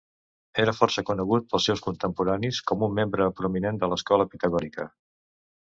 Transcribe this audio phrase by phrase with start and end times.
[0.61, 4.93] Era força conegut pels seus contemporanis com un membre prominent de l'escola pitagòrica.